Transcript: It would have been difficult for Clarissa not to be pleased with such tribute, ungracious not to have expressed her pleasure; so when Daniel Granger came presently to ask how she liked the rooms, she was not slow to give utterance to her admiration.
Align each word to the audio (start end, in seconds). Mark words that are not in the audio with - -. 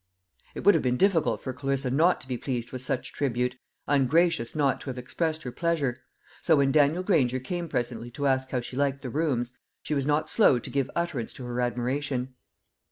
It 0.55 0.61
would 0.63 0.73
have 0.73 0.81
been 0.81 0.97
difficult 0.97 1.41
for 1.41 1.53
Clarissa 1.53 1.91
not 1.91 2.19
to 2.21 2.27
be 2.27 2.35
pleased 2.35 2.71
with 2.71 2.81
such 2.81 3.13
tribute, 3.13 3.57
ungracious 3.85 4.55
not 4.55 4.81
to 4.81 4.85
have 4.89 4.97
expressed 4.97 5.43
her 5.43 5.51
pleasure; 5.51 5.99
so 6.41 6.55
when 6.55 6.71
Daniel 6.71 7.03
Granger 7.03 7.39
came 7.39 7.69
presently 7.69 8.09
to 8.09 8.25
ask 8.25 8.49
how 8.49 8.61
she 8.61 8.75
liked 8.75 9.03
the 9.03 9.11
rooms, 9.11 9.51
she 9.83 9.93
was 9.93 10.07
not 10.07 10.27
slow 10.27 10.57
to 10.57 10.69
give 10.71 10.89
utterance 10.95 11.33
to 11.33 11.45
her 11.45 11.61
admiration. 11.61 12.33